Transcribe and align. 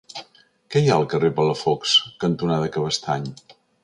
Què 0.75 0.81
hi 0.85 0.87
ha 0.89 0.95
al 1.01 1.05
carrer 1.11 1.29
Palafox 1.39 1.93
cantonada 2.25 2.71
Cabestany? 2.79 3.29